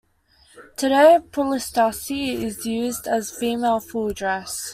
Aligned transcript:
Today, 0.77 1.19
puletasi 1.29 2.33
is 2.41 2.65
used 2.65 3.05
as 3.07 3.29
female 3.29 3.79
full 3.79 4.11
dress. 4.13 4.69